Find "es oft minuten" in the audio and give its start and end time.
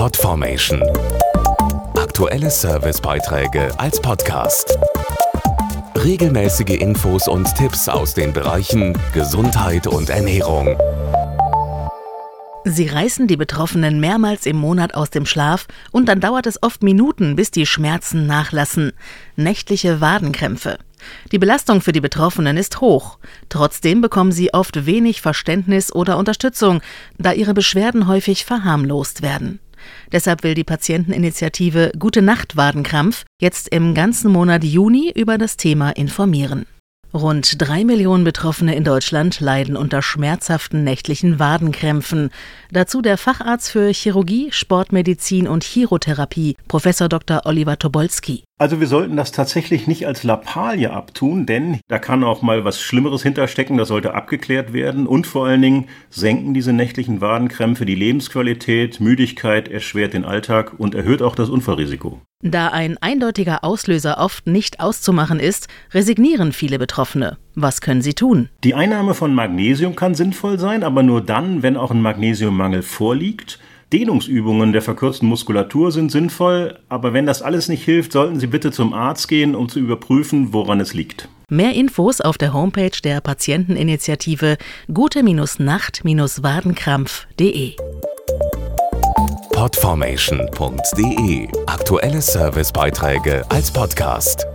16.46-17.36